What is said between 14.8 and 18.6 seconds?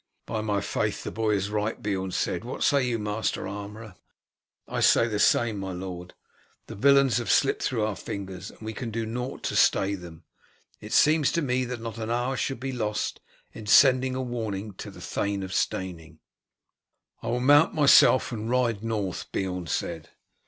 the Thane of Steyning." "I will mount myself and